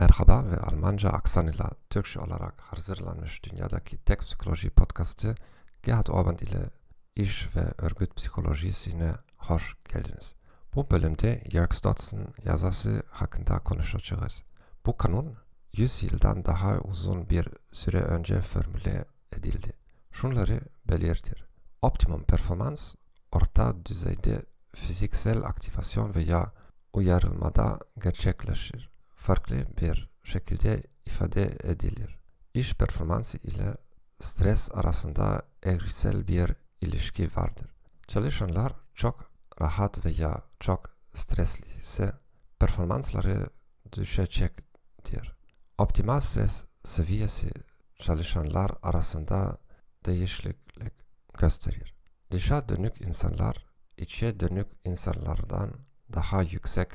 [0.00, 5.34] Merhaba ve Almanca aksanıyla Türkçe olarak hazırlanmış dünyadaki tek psikoloji podcastı
[5.82, 6.70] Gerhard Orban ile
[7.16, 10.34] iş ve örgüt psikolojisine hoş geldiniz.
[10.74, 14.42] Bu bölümde Jörg Stotz'ın yazısı hakkında konuşacağız.
[14.86, 15.36] Bu kanun
[15.72, 19.72] 100 yıldan daha uzun bir süre önce formüle edildi.
[20.12, 21.44] Şunları belirtir.
[21.82, 22.94] Optimum performans
[23.32, 24.42] orta düzeyde
[24.74, 26.52] fiziksel aktivasyon veya
[26.92, 28.91] uyarılmada gerçekleşir
[29.22, 32.18] farklı bir şekilde ifade edilir.
[32.54, 33.74] İş performansı ile
[34.20, 37.74] stres arasında eğrisel bir ilişki vardır.
[38.06, 42.12] Çalışanlar çok rahat veya çok stresli ise
[42.58, 43.46] performansları
[43.92, 45.36] düşecektir.
[45.78, 47.50] Optimal stres seviyesi
[47.98, 49.58] çalışanlar arasında
[50.06, 50.92] değişiklik
[51.38, 51.94] gösterir.
[52.30, 55.70] Dışa dönük insanlar içe dönük insanlardan
[56.12, 56.88] daha yüksek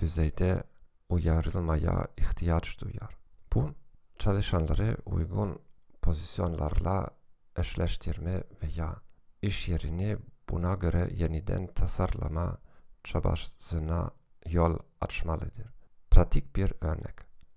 [0.00, 0.62] düzeyde
[1.10, 3.16] uyarılmaya ihtiyaç duyar.
[3.54, 3.74] Bu
[4.18, 5.58] çalışanları uygun
[6.02, 7.08] pozisyonlarla
[7.56, 8.96] eşleştirme veya
[9.42, 10.16] iş yerini
[10.48, 12.58] buna göre yeniden tasarlama
[13.04, 14.10] çabasına
[14.46, 15.66] yol açmalıdır.
[16.10, 17.16] Pratik bir örnek.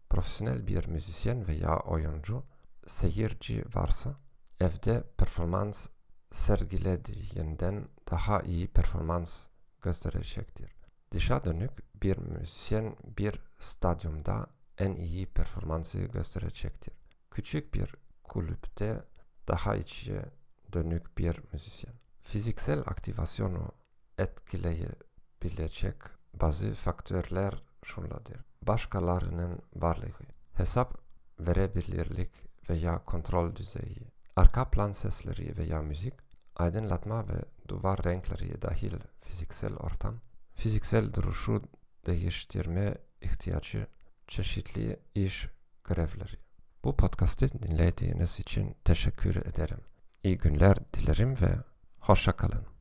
[0.10, 2.44] Profesyonel bir müzisyen veya oyuncu
[2.88, 4.16] seyirci varsa
[4.60, 5.90] evde performans
[6.32, 9.48] sergilediğinden daha iyi performans
[9.82, 10.76] gösterecektir.
[11.12, 16.94] Dışa dönük bir müzisyen bir stadyumda en iyi performansı gösterecektir.
[17.32, 19.04] Küçük bir kulüpte
[19.48, 20.26] daha içe
[20.74, 21.94] dönük bir müzisyen.
[22.22, 23.72] Fiziksel aktivasyonu
[24.18, 25.96] etkileyebilecek
[26.34, 28.38] bazı faktörler şunlardır.
[28.62, 30.12] Başkalarının varlığı,
[30.54, 30.98] hesap
[31.40, 32.32] verebilirlik
[32.70, 36.14] veya kontrol düzeyi, arka plan sesleri veya müzik,
[36.56, 40.20] aydınlatma ve duvar renkleri dahil fiziksel ortam,
[40.56, 41.62] fiziksel duruşu
[42.06, 43.88] değiştirme ihtiyacı,
[44.28, 45.48] çeşitli iş
[45.84, 46.38] görevleri.
[46.84, 49.80] Bu podcast'ı dinlediğiniz için teşekkür ederim.
[50.24, 51.56] İyi günler dilerim ve
[52.00, 52.73] hoşça kalın.